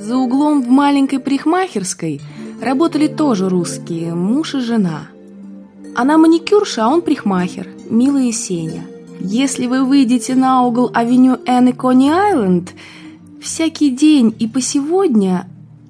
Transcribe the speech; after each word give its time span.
За 0.00 0.16
углом 0.16 0.62
в 0.62 0.68
маленькой 0.68 1.18
парикмахерской 1.18 2.22
работали 2.62 3.06
тоже 3.06 3.50
русские, 3.50 4.14
муж 4.14 4.54
и 4.54 4.60
жена. 4.60 5.08
Она 5.94 6.16
маникюрша, 6.16 6.86
а 6.86 6.88
он 6.88 7.02
парикмахер, 7.02 7.68
милая 7.90 8.32
Сеня. 8.32 8.86
Если 9.20 9.66
вы 9.66 9.84
выйдете 9.84 10.34
на 10.34 10.62
угол 10.62 10.90
авеню 10.94 11.36
Энн 11.44 11.68
и 11.68 11.72
Кони-Айленд, 11.72 12.72
всякий 13.42 13.90
день 13.90 14.34
и 14.38 14.48
по 14.48 14.62
сегодня 14.62 15.46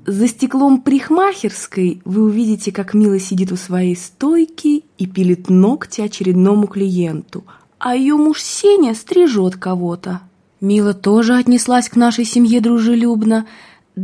за 0.07 0.27
стеклом 0.27 0.81
парикмахерской 0.81 2.03
вы 2.05 2.25
увидите, 2.25 2.73
как 2.73 2.95
Мила 2.95 3.21
сидит 3.21 3.53
у 3.53 3.57
своей 3.57 3.95
стойки 3.95 4.83
и 4.99 5.07
пилит 5.07 5.49
ногти 5.49 6.01
очередному 6.01 6.67
клиенту, 6.67 7.45
а 7.79 7.95
ее 7.95 8.17
муж 8.17 8.43
Сеня 8.43 8.97
стрижет 8.97 9.55
кого-то. 9.55 10.23
Мила 10.61 10.95
тоже 10.95 11.37
отнеслась 11.37 11.89
к 11.89 11.95
нашей 11.95 12.25
семье 12.25 12.61
дружелюбно, 12.61 13.47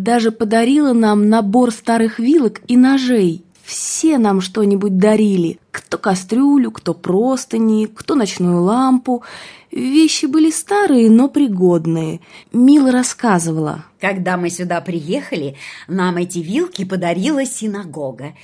даже 0.02 0.30
подарила 0.30 0.92
нам 0.92 1.28
набор 1.28 1.70
старых 1.72 2.18
вилок 2.18 2.60
и 2.66 2.76
ножей. 2.76 3.44
Все 3.64 4.18
нам 4.18 4.40
что-нибудь 4.40 4.96
дарили. 4.96 5.58
Кто 5.72 5.98
кастрюлю, 5.98 6.70
кто 6.70 6.94
простыни, 6.94 7.86
кто 7.86 8.14
ночную 8.14 8.62
лампу. 8.62 9.24
Вещи 9.72 10.26
были 10.26 10.50
старые, 10.50 11.10
но 11.10 11.28
пригодные. 11.28 12.20
Мила 12.52 12.92
рассказывала. 12.92 13.84
Когда 14.00 14.36
мы 14.36 14.50
сюда 14.50 14.80
приехали, 14.80 15.56
нам 15.88 16.16
эти 16.16 16.38
вилки 16.38 16.84
подарила 16.84 17.44
синагога. 17.44 18.34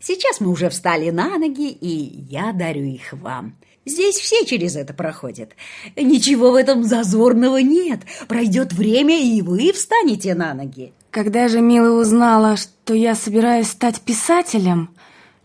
Сейчас 0.00 0.40
мы 0.40 0.50
уже 0.50 0.70
встали 0.70 1.10
на 1.10 1.36
ноги, 1.36 1.70
и 1.70 2.24
я 2.30 2.52
дарю 2.52 2.84
их 2.84 3.12
вам. 3.12 3.56
Здесь 3.84 4.16
все 4.16 4.46
через 4.46 4.76
это 4.76 4.94
проходят. 4.94 5.50
Ничего 5.96 6.52
в 6.52 6.54
этом 6.54 6.84
зазорного 6.84 7.58
нет. 7.58 8.00
Пройдет 8.28 8.72
время, 8.72 9.20
и 9.20 9.42
вы 9.42 9.72
встанете 9.72 10.34
на 10.34 10.54
ноги. 10.54 10.92
Когда 11.10 11.48
же 11.48 11.60
Мила 11.60 12.00
узнала, 12.00 12.56
что 12.56 12.94
я 12.94 13.16
собираюсь 13.16 13.68
стать 13.68 14.00
писателем, 14.00 14.90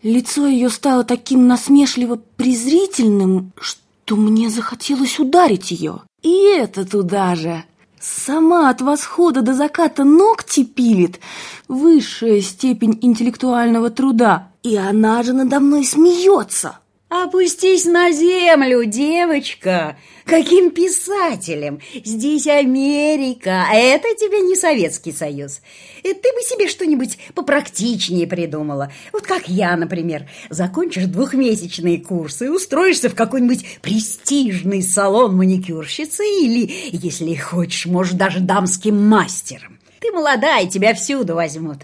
лицо 0.04 0.46
ее 0.46 0.70
стало 0.70 1.04
таким 1.04 1.48
насмешливо 1.48 2.22
презрительным, 2.38 3.52
что 3.60 4.16
мне 4.16 4.52
захотелось 4.52 5.20
ударить 5.20 5.72
ее. 5.72 6.02
И 6.22 6.36
это 6.56 6.86
туда 6.86 7.34
же. 7.36 7.64
Сама 8.00 8.70
от 8.70 8.82
восхода 8.82 9.42
до 9.42 9.56
заката 9.56 10.04
ногти 10.04 10.64
пилит. 10.64 11.20
Высшая 11.68 12.42
степень 12.42 13.00
интеллектуального 13.02 13.90
труда. 13.90 14.50
И 14.62 14.76
она 14.76 15.24
же 15.24 15.34
надо 15.34 15.60
мной 15.60 15.84
смеется. 15.84 16.78
Опустись 17.08 17.86
на 17.86 18.12
землю, 18.12 18.84
девочка. 18.84 19.96
Каким 20.26 20.72
писателем? 20.72 21.80
Здесь 22.04 22.48
Америка, 22.48 23.66
а 23.70 23.76
это 23.76 24.08
тебе 24.16 24.42
не 24.42 24.56
Советский 24.56 25.12
Союз. 25.12 25.62
И 26.02 26.14
ты 26.14 26.34
бы 26.34 26.42
себе 26.42 26.68
что-нибудь 26.68 27.20
попрактичнее 27.36 28.26
придумала. 28.26 28.92
Вот 29.14 29.22
как 29.22 29.48
я, 29.48 29.78
например. 29.78 30.28
Закончишь 30.50 31.06
двухмесячные 31.06 32.00
курсы, 32.00 32.50
устроишься 32.50 33.10
в 33.10 33.16
какой-нибудь 33.16 33.82
престижный 33.84 34.82
салон 34.82 35.36
маникюрщицы 35.38 36.24
или, 36.24 36.90
если 36.92 37.36
хочешь, 37.36 37.86
может, 37.86 38.18
даже 38.18 38.40
дамским 38.40 39.08
мастером. 39.08 39.80
Ты 40.00 40.12
молодая, 40.12 40.66
тебя 40.66 40.96
всюду 40.96 41.36
возьмут. 41.36 41.84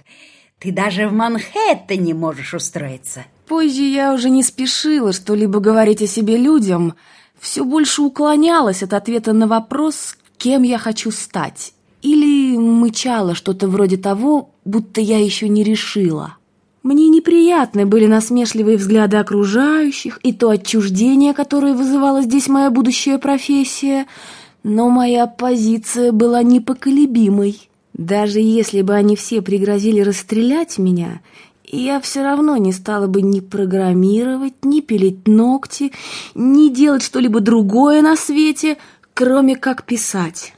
Ты 0.57 0.71
даже 0.71 1.07
в 1.07 1.13
Манхэттене 1.13 2.15
можешь 2.15 2.55
устроиться. 2.55 3.25
Позже 3.51 3.81
я 3.81 4.13
уже 4.13 4.29
не 4.29 4.43
спешила 4.43 5.11
что-либо 5.11 5.59
говорить 5.59 6.01
о 6.01 6.07
себе 6.07 6.37
людям, 6.37 6.93
все 7.37 7.65
больше 7.65 8.01
уклонялась 8.01 8.81
от 8.81 8.93
ответа 8.93 9.33
на 9.33 9.45
вопрос, 9.45 10.15
кем 10.37 10.63
я 10.63 10.77
хочу 10.77 11.11
стать, 11.11 11.73
или 12.01 12.55
мычала 12.55 13.35
что-то 13.35 13.67
вроде 13.67 13.97
того, 13.97 14.51
будто 14.63 15.01
я 15.01 15.19
еще 15.19 15.49
не 15.49 15.65
решила. 15.65 16.37
Мне 16.81 17.09
неприятны 17.09 17.85
были 17.85 18.05
насмешливые 18.05 18.77
взгляды 18.77 19.17
окружающих 19.17 20.21
и 20.23 20.31
то 20.31 20.49
отчуждение, 20.49 21.33
которое 21.33 21.73
вызывала 21.73 22.21
здесь 22.21 22.47
моя 22.47 22.69
будущая 22.69 23.17
профессия, 23.17 24.05
но 24.63 24.89
моя 24.89 25.27
позиция 25.27 26.13
была 26.13 26.41
непоколебимой. 26.41 27.67
Даже 27.91 28.39
если 28.39 28.81
бы 28.81 28.93
они 28.93 29.17
все 29.17 29.41
пригрозили 29.41 29.99
расстрелять 29.99 30.77
меня, 30.77 31.19
я 31.77 32.01
все 32.01 32.21
равно 32.21 32.57
не 32.57 32.73
стала 32.73 33.07
бы 33.07 33.21
ни 33.21 33.39
программировать, 33.39 34.63
ни 34.63 34.81
пилить 34.81 35.27
ногти, 35.27 35.91
ни 36.35 36.69
делать 36.69 37.03
что-либо 37.03 37.39
другое 37.39 38.01
на 38.01 38.15
свете, 38.15 38.77
кроме 39.13 39.55
как 39.55 39.85
писать. 39.85 40.53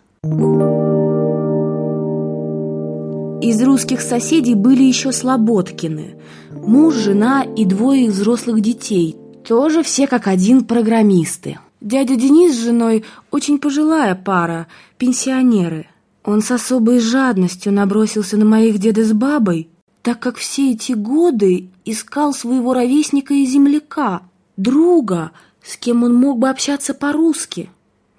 Из 3.41 3.61
русских 3.61 4.01
соседей 4.01 4.55
были 4.55 4.83
еще 4.83 5.11
Слободкины. 5.11 6.15
Муж, 6.51 6.95
жена 6.95 7.43
и 7.43 7.65
двое 7.65 8.09
взрослых 8.09 8.61
детей. 8.61 9.17
Тоже 9.45 9.83
все 9.83 10.07
как 10.07 10.27
один 10.27 10.63
программисты. 10.63 11.59
Дядя 11.81 12.15
Денис 12.15 12.55
с 12.55 12.63
женой 12.63 13.03
очень 13.29 13.59
пожилая 13.59 14.15
пара, 14.15 14.67
пенсионеры. 14.97 15.87
Он 16.23 16.41
с 16.41 16.49
особой 16.51 16.99
жадностью 16.99 17.73
набросился 17.73 18.37
на 18.37 18.45
моих 18.45 18.77
деда 18.77 19.03
с 19.03 19.11
бабой, 19.11 19.67
так 20.03 20.19
как 20.19 20.35
все 20.35 20.73
эти 20.73 20.91
годы 20.91 21.69
искал 21.85 22.33
своего 22.33 22.73
ровесника 22.73 23.33
и 23.33 23.45
земляка, 23.45 24.21
друга, 24.57 25.31
с 25.63 25.77
кем 25.77 26.03
он 26.03 26.13
мог 26.13 26.37
бы 26.37 26.49
общаться 26.49 26.93
по-русски. 26.93 27.69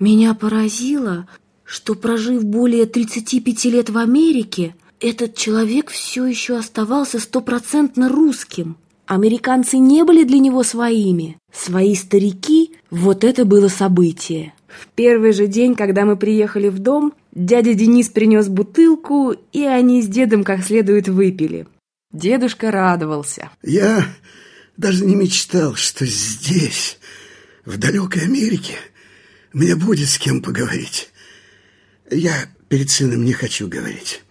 Меня 0.01 0.33
поразило, 0.33 1.29
что, 1.63 1.95
прожив 1.95 2.43
более 2.43 2.87
35 2.87 3.65
лет 3.67 3.91
в 3.91 3.99
Америке, 3.99 4.75
этот 4.99 5.37
человек 5.37 5.91
все 5.91 6.25
еще 6.25 6.57
оставался 6.57 7.21
стопроцентно 7.21 8.09
русским. 8.09 8.77
Американцы 9.07 9.77
не 9.77 10.05
были 10.05 10.25
для 10.25 10.39
него 10.39 10.63
своими. 10.63 11.37
Свои 11.53 11.95
старики– 11.95 12.73
вот 12.91 13.25
это 13.25 13.45
было 13.45 13.69
событие. 13.69 14.55
В 14.67 14.89
первый 14.95 15.33
же 15.33 15.47
день, 15.47 15.75
когда 15.75 16.07
мы 16.07 16.17
приехали 16.17 16.69
в 16.69 16.79
дом, 16.79 17.13
дядя 17.33 17.75
Денис 17.75 18.09
принес 18.09 18.49
бутылку, 18.49 19.35
и 19.53 19.65
они 19.65 20.01
с 20.01 20.07
дедом 20.07 20.43
как 20.43 20.65
следует 20.65 21.09
выпили. 21.09 21.67
Дедушка 22.15 22.71
радовался. 22.71 23.51
Я 23.65 24.07
даже 24.77 25.05
не 25.05 25.17
мечтал, 25.17 25.75
что 25.75 26.07
здесь, 26.07 26.99
в 27.65 27.77
далекой 27.77 28.23
Америке, 28.23 28.77
мне 29.53 29.75
будет 29.75 30.09
с 30.09 30.19
кем 30.19 30.41
поговорить. 30.41 31.11
Я 32.09 32.49
перед 32.69 32.89
сыном 32.89 33.25
не 33.25 33.33
хочу 33.33 33.67
говорить. 33.67 34.23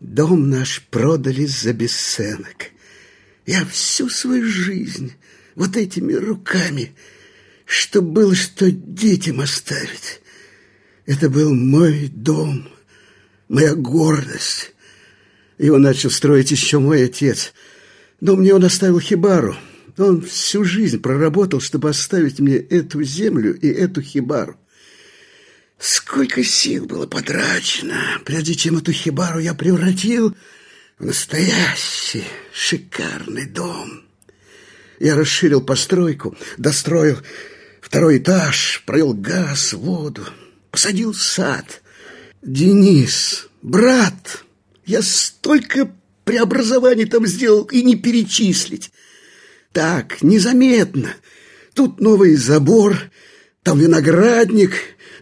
Дом 0.00 0.48
наш 0.48 0.80
продали 0.84 1.44
за 1.44 1.74
бесценок. 1.74 2.70
Я 3.44 3.66
всю 3.66 4.08
свою 4.08 4.46
жизнь 4.46 5.12
вот 5.54 5.76
этими 5.76 6.14
руками, 6.14 6.94
что 7.66 8.00
было, 8.00 8.34
что 8.34 8.70
детям 8.70 9.40
оставить. 9.40 10.22
Это 11.04 11.28
был 11.28 11.54
мой 11.54 12.08
дом, 12.08 12.70
моя 13.50 13.74
гордость. 13.74 14.72
Его 15.58 15.78
начал 15.78 16.10
строить 16.10 16.50
еще 16.50 16.78
мой 16.78 17.04
отец. 17.04 17.52
Но 18.20 18.36
мне 18.36 18.54
он 18.54 18.64
оставил 18.64 19.00
хибару. 19.00 19.56
Он 19.96 20.22
всю 20.22 20.64
жизнь 20.64 21.00
проработал, 21.00 21.60
чтобы 21.60 21.90
оставить 21.90 22.38
мне 22.38 22.56
эту 22.56 23.02
землю 23.02 23.58
и 23.58 23.68
эту 23.68 24.00
хибару. 24.00 24.56
Сколько 25.78 26.42
сил 26.44 26.86
было 26.86 27.06
потрачено, 27.06 28.20
прежде 28.24 28.54
чем 28.54 28.78
эту 28.78 28.92
хибару 28.92 29.38
я 29.38 29.54
превратил 29.54 30.34
в 30.98 31.04
настоящий 31.04 32.24
шикарный 32.52 33.46
дом. 33.46 34.04
Я 34.98 35.14
расширил 35.14 35.60
постройку, 35.60 36.36
достроил 36.56 37.18
второй 37.80 38.18
этаж, 38.18 38.82
провел 38.86 39.14
газ, 39.14 39.72
воду, 39.72 40.24
посадил 40.70 41.14
сад. 41.14 41.82
Денис, 42.42 43.48
брат, 43.62 44.44
я 44.88 45.02
столько 45.02 45.94
преобразований 46.24 47.04
там 47.04 47.26
сделал 47.26 47.64
и 47.64 47.82
не 47.82 47.94
перечислить. 47.94 48.90
Так, 49.72 50.22
незаметно. 50.22 51.14
Тут 51.74 52.00
новый 52.00 52.34
забор, 52.36 52.96
там 53.62 53.78
виноградник, 53.78 54.72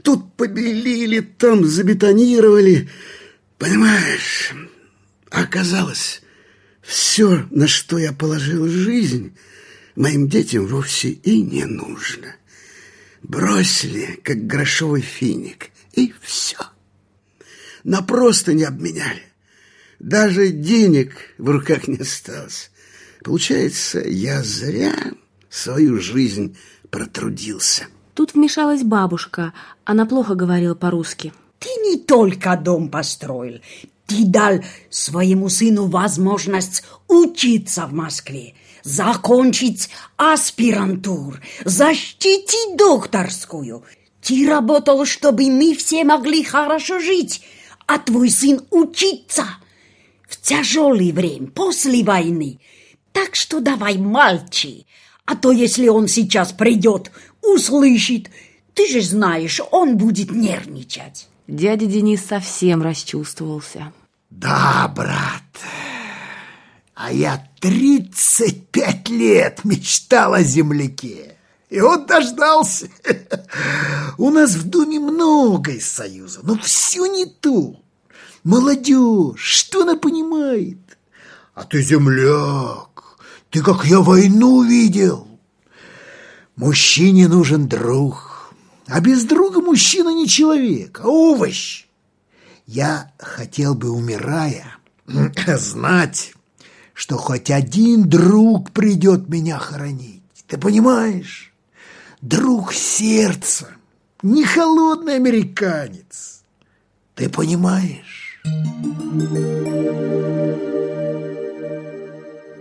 тут 0.03 0.35
побелили, 0.35 1.21
там 1.21 1.65
забетонировали. 1.65 2.89
Понимаешь, 3.59 4.53
оказалось, 5.31 6.23
все, 6.81 7.47
на 7.51 7.67
что 7.67 7.99
я 7.99 8.13
положил 8.13 8.69
жизнь, 8.69 9.37
моим 9.97 10.29
детям 10.29 10.67
вовсе 10.67 11.11
и 11.11 11.43
не 11.43 11.65
нужно. 11.65 12.37
Бросили, 13.23 14.21
как 14.23 14.47
грошовый 14.47 15.03
финик, 15.03 15.71
и 15.93 16.15
все. 16.23 16.59
На 17.83 18.01
просто 18.03 18.55
не 18.55 18.63
обменяли. 18.63 19.25
Даже 19.99 20.49
денег 20.49 21.35
в 21.39 21.49
руках 21.49 21.89
не 21.89 21.97
осталось. 21.97 22.71
Получается, 23.25 24.01
я 24.01 24.43
зря 24.43 24.95
свою 25.49 26.01
жизнь 26.01 26.57
протрудился. 26.91 27.87
Тут 28.15 28.35
вмешалась 28.35 28.83
бабушка. 28.83 29.53
Она 29.85 30.07
плохо 30.07 30.35
говорила 30.35 30.75
по-русски. 30.75 31.33
Ты 31.59 31.69
не 31.85 31.99
только 31.99 32.57
дом 32.57 32.89
построил, 32.91 33.61
Ты 34.07 34.25
дал 34.25 34.61
своему 34.91 35.49
сыну 35.49 35.87
возможность 35.87 36.85
учиться 37.09 37.87
в 37.87 37.93
Москве, 37.93 38.55
закончить 38.85 39.91
аспирантур, 40.17 41.41
защитить 41.65 42.77
докторскую. 42.77 43.83
Ты 44.23 44.49
работал, 44.49 45.05
чтобы 45.07 45.51
мы 45.51 45.75
все 45.75 46.05
могли 46.05 46.45
хорошо 46.45 47.01
жить, 47.01 47.43
а 47.87 47.99
твой 47.99 48.31
сын 48.31 48.61
учиться 48.71 49.47
в 50.27 50.41
тяжелое 50.41 51.13
время, 51.13 51.49
после 51.49 52.03
войны. 52.05 52.59
Так 53.13 53.35
что 53.35 53.61
давай 53.61 53.97
молчи, 53.97 54.87
а 55.25 55.37
то 55.37 55.53
если 55.53 55.89
он 55.89 56.09
сейчас 56.09 56.53
придет, 56.53 57.11
услышит, 57.43 58.31
ты 58.75 58.87
же 58.89 59.01
знаешь, 59.01 59.61
он 59.71 59.97
будет 59.97 60.31
нервничать. 60.31 61.29
Дядя 61.49 61.87
Денис 61.87 62.25
совсем 62.25 62.83
расчувствовался. 62.83 63.93
Да, 64.31 64.93
брат, 64.95 65.43
а 66.95 67.13
я 67.13 67.47
тридцать 67.61 68.69
пять 68.69 69.09
лет 69.09 69.65
мечтал 69.65 70.35
о 70.35 70.43
земляке. 70.43 71.37
И 71.69 71.81
он 71.81 72.07
дождался. 72.07 72.89
У 74.19 74.31
нас 74.31 74.55
в 74.55 74.69
доме 74.69 74.99
много 74.99 75.73
из 75.73 75.91
Союза, 75.91 76.41
но 76.43 76.57
все 76.59 77.07
не 77.07 77.27
то. 77.27 77.81
Молодежь, 78.47 79.41
что 79.41 79.83
она 79.83 79.97
понимает? 79.97 80.79
А 81.57 81.65
ты 81.65 81.83
земляк, 81.83 83.19
ты 83.51 83.61
как 83.61 83.85
я 83.85 83.99
войну 83.99 84.63
видел. 84.63 85.27
Мужчине 86.55 87.27
нужен 87.27 87.67
друг, 87.67 88.55
а 88.87 89.01
без 89.01 89.25
друга 89.25 89.61
мужчина 89.61 90.11
не 90.11 90.29
человек, 90.29 91.01
а 91.03 91.09
овощ. 91.09 91.87
Я 92.67 93.11
хотел 93.19 93.75
бы, 93.75 93.91
умирая, 93.91 94.77
знать, 95.59 96.33
что 96.95 97.17
хоть 97.17 97.51
один 97.51 98.09
друг 98.09 98.71
придет 98.71 99.29
меня 99.29 99.59
хоронить. 99.59 100.23
Ты 100.47 100.57
понимаешь? 100.57 101.53
Друг 102.21 102.73
сердца, 102.73 103.71
не 104.23 104.45
холодный 104.45 105.17
американец. 105.17 106.45
Ты 107.17 107.29
понимаешь? 107.29 108.26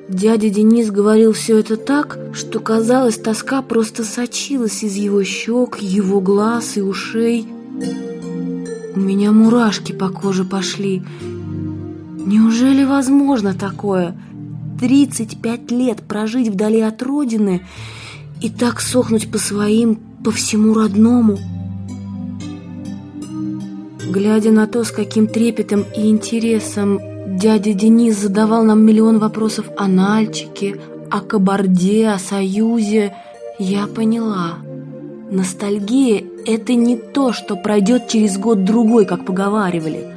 Дядя 0.08 0.50
Денис 0.50 0.92
говорил 0.92 1.34
все 1.34 1.60
это 1.60 1.78
так, 1.78 2.18
что 2.34 2.60
казалось, 2.60 3.18
тоска 3.18 3.62
просто 3.62 4.04
сочилась 4.04 4.82
из 4.82 4.96
его 4.96 5.24
щек, 5.24 5.78
его 5.80 6.22
глаз 6.22 6.78
и 6.78 6.82
ушей. 6.82 7.48
У 8.96 9.00
меня 9.00 9.32
мурашки 9.32 9.92
по 9.92 10.10
коже 10.10 10.46
пошли. 10.46 11.04
Неужели 12.26 12.86
возможно 12.86 13.54
такое? 13.54 14.16
35 14.80 15.72
лет 15.72 16.02
прожить 16.02 16.48
вдали 16.48 16.80
от 16.80 17.04
родины 17.04 17.62
и 18.42 18.50
так 18.50 18.80
сохнуть 18.80 19.30
по 19.30 19.38
своим, 19.38 19.98
по 20.24 20.32
всему 20.32 20.74
родному. 20.74 21.38
Глядя 24.16 24.52
на 24.52 24.66
то, 24.66 24.86
с 24.86 24.92
каким 24.92 25.28
трепетом 25.28 25.84
и 25.94 26.10
интересом 26.10 27.02
дядя 27.38 27.74
Денис 27.74 28.16
задавал 28.16 28.64
нам 28.64 28.82
миллион 28.82 29.20
вопросов 29.20 29.66
о 29.76 29.90
Нальчике, 29.90 30.78
о 31.12 31.20
Кабарде, 31.20 32.08
о 32.08 32.18
Союзе, 32.18 33.14
я 33.60 33.88
поняла. 33.88 34.60
Ностальгия– 35.30 36.24
это 36.46 36.76
не 36.76 36.96
то, 36.96 37.34
что 37.34 37.58
пройдет 37.58 38.08
через 38.08 38.38
год-другой, 38.38 39.06
как 39.06 39.26
поговаривали. 39.26 40.08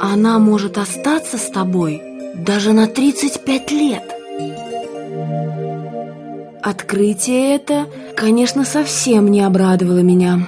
Она 0.00 0.40
может 0.40 0.76
остаться 0.76 1.38
с 1.38 1.48
тобой 1.48 2.02
даже 2.34 2.72
на 2.72 2.88
35 2.88 3.70
лет. 3.70 4.02
Открытие 6.60 7.54
это, 7.54 7.86
конечно, 8.16 8.64
совсем 8.64 9.28
не 9.30 9.42
обрадовало 9.42 10.00
меня. 10.00 10.40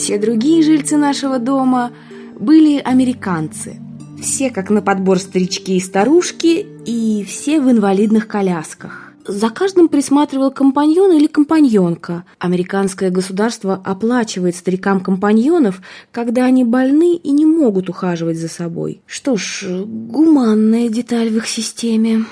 Все 0.00 0.16
другие 0.16 0.62
жильцы 0.62 0.96
нашего 0.96 1.38
дома 1.38 1.92
были 2.38 2.78
американцы. 2.78 3.76
Все 4.18 4.48
как 4.48 4.70
на 4.70 4.80
подбор 4.80 5.18
старички 5.18 5.76
и 5.76 5.80
старушки, 5.80 6.66
и 6.86 7.22
все 7.28 7.60
в 7.60 7.70
инвалидных 7.70 8.26
колясках. 8.26 9.12
За 9.26 9.50
каждым 9.50 9.88
присматривал 9.88 10.52
компаньон 10.52 11.12
или 11.12 11.26
компаньонка. 11.26 12.24
Американское 12.38 13.10
государство 13.10 13.78
оплачивает 13.84 14.56
старикам 14.56 15.00
компаньонов, 15.00 15.82
когда 16.12 16.46
они 16.46 16.64
больны 16.64 17.16
и 17.16 17.30
не 17.30 17.44
могут 17.44 17.90
ухаживать 17.90 18.38
за 18.38 18.48
собой. 18.48 19.02
Что 19.04 19.36
ж, 19.36 19.84
гуманная 19.84 20.88
деталь 20.88 21.28
в 21.28 21.36
их 21.36 21.46
системе. 21.46 22.24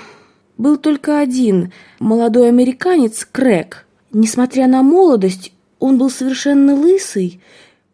Был 0.56 0.78
только 0.78 1.18
один, 1.18 1.70
молодой 2.00 2.48
американец 2.48 3.28
Крэк. 3.30 3.84
Несмотря 4.10 4.68
на 4.68 4.82
молодость, 4.82 5.52
он 5.78 5.98
был 5.98 6.10
совершенно 6.10 6.74
лысый. 6.74 7.40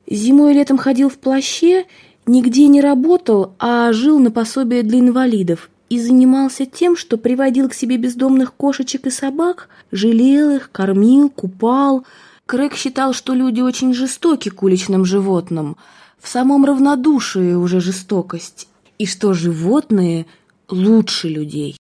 Зимой 0.08 0.52
и 0.52 0.54
летом 0.54 0.78
ходил 0.78 1.08
в 1.08 1.18
плаще, 1.18 1.86
нигде 2.26 2.66
не 2.68 2.80
работал, 2.80 3.54
а 3.58 3.92
жил 3.92 4.18
на 4.18 4.30
пособие 4.30 4.82
для 4.82 5.00
инвалидов 5.00 5.70
и 5.90 6.00
занимался 6.00 6.66
тем, 6.66 6.96
что 6.96 7.16
приводил 7.16 7.68
к 7.68 7.74
себе 7.74 7.96
бездомных 7.96 8.54
кошечек 8.54 9.06
и 9.06 9.10
собак, 9.10 9.68
жалел 9.92 10.56
их, 10.56 10.70
кормил, 10.70 11.30
купал. 11.30 12.04
Крэг 12.46 12.74
считал, 12.74 13.14
что 13.14 13.32
люди 13.32 13.60
очень 13.60 13.94
жестоки 13.94 14.48
к 14.50 14.62
уличным 14.62 15.04
животным, 15.04 15.76
в 16.20 16.28
самом 16.28 16.64
равнодушии 16.64 17.54
уже 17.54 17.80
жестокость, 17.80 18.68
и 18.98 19.06
что 19.06 19.32
животные 19.32 20.26
лучше 20.68 21.28
людей. 21.28 21.72